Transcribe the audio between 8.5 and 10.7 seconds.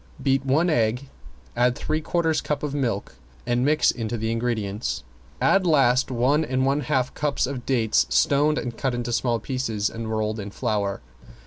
and cut into small pieces and rolled in